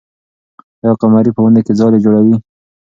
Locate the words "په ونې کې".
1.33-1.73